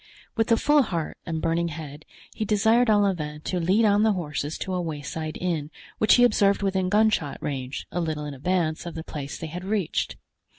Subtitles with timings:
[0.35, 4.57] With a full heart and burning head he desired Olivain to lead on the horses
[4.57, 8.95] to a wayside inn, which he observed within gunshot range, a little in advance of
[8.95, 10.15] the place they had reached.